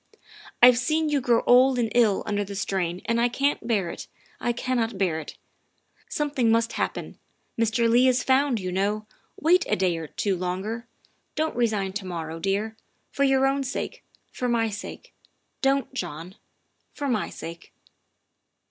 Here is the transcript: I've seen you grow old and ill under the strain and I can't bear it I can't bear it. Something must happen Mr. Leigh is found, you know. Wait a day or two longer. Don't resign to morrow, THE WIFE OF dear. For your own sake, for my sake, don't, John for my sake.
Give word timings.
I've 0.63 0.79
seen 0.79 1.09
you 1.09 1.21
grow 1.21 1.43
old 1.45 1.77
and 1.77 1.91
ill 1.93 2.23
under 2.25 2.43
the 2.43 2.55
strain 2.55 3.03
and 3.05 3.21
I 3.21 3.29
can't 3.29 3.67
bear 3.67 3.91
it 3.91 4.07
I 4.39 4.51
can't 4.51 4.97
bear 4.97 5.19
it. 5.19 5.37
Something 6.09 6.49
must 6.49 6.73
happen 6.73 7.19
Mr. 7.55 7.87
Leigh 7.87 8.07
is 8.07 8.23
found, 8.23 8.59
you 8.59 8.71
know. 8.71 9.05
Wait 9.39 9.63
a 9.69 9.75
day 9.75 9.97
or 9.99 10.07
two 10.07 10.35
longer. 10.35 10.87
Don't 11.35 11.55
resign 11.55 11.93
to 11.93 12.05
morrow, 12.07 12.37
THE 12.39 12.57
WIFE 12.57 12.65
OF 12.65 12.75
dear. 12.75 12.77
For 13.11 13.23
your 13.25 13.45
own 13.45 13.61
sake, 13.63 14.03
for 14.31 14.49
my 14.49 14.71
sake, 14.71 15.13
don't, 15.61 15.93
John 15.93 16.33
for 16.95 17.07
my 17.07 17.29
sake. 17.29 17.71